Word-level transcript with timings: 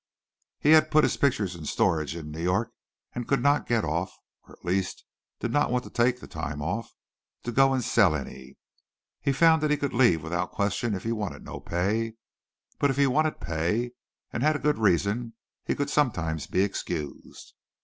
He 0.57 0.71
had 0.71 0.89
put 0.89 1.03
his 1.03 1.15
pictures 1.15 1.53
in 1.55 1.65
storage 1.65 2.15
in 2.15 2.31
New 2.31 2.41
York 2.41 2.71
and 3.13 3.27
could 3.27 3.39
not 3.39 3.67
get 3.67 3.85
off 3.85 4.11
(or 4.47 4.53
at 4.57 4.65
least 4.65 5.05
did 5.39 5.51
not 5.51 5.69
want 5.69 5.83
to 5.83 5.91
take 5.91 6.19
the 6.19 6.25
time 6.27 6.59
off) 6.59 6.89
to 7.43 7.51
go 7.51 7.71
and 7.71 7.83
sell 7.83 8.15
any. 8.15 8.57
He 9.21 9.31
found 9.31 9.61
that 9.61 9.69
he 9.69 9.77
could 9.77 9.93
leave 9.93 10.23
without 10.23 10.49
question 10.51 10.95
if 10.95 11.03
he 11.03 11.11
wanted 11.11 11.43
no 11.45 11.59
pay, 11.59 12.15
but 12.79 12.89
if 12.89 12.97
he 12.97 13.05
wanted 13.05 13.39
pay 13.39 13.91
and 14.33 14.41
had 14.41 14.55
a 14.55 14.65
good 14.65 14.79
reason 14.79 15.33
he 15.65 15.75
could 15.75 15.91
sometimes 15.91 16.47
be 16.47 16.63
excused. 16.63 17.53